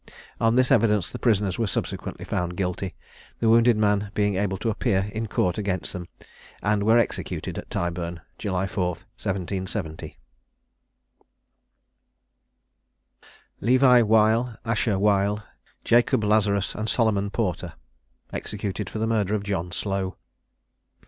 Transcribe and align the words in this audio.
On 0.39 0.55
this 0.55 0.71
evidence 0.71 1.11
the 1.11 1.19
prisoners 1.19 1.59
were 1.59 1.67
subsequently 1.67 2.25
found 2.25 2.57
guilty, 2.57 2.95
the 3.39 3.47
wounded 3.47 3.77
man 3.77 4.09
being 4.15 4.33
able 4.35 4.57
to 4.57 4.71
appear 4.71 5.11
in 5.13 5.27
court 5.27 5.59
against 5.59 5.93
them, 5.93 6.07
and 6.63 6.81
were 6.81 6.97
executed 6.97 7.59
at 7.59 7.69
Tyburn, 7.69 8.19
July 8.39 8.65
4, 8.65 8.87
1770. 9.21 10.17
LEVI 13.61 14.01
WEIL, 14.01 14.55
ASHER 14.65 14.97
WEIL, 14.97 15.43
JACOB 15.85 16.23
LAZARUS, 16.23 16.73
AND 16.73 16.89
SOLOMON 16.89 17.29
PORTER. 17.29 17.73
EXECUTED 18.33 18.89
FOR 18.89 18.97
THE 18.97 19.05
MURDER 19.05 19.35
OF 19.35 19.43
JOHN 19.43 19.71
SLOW. 19.71 20.17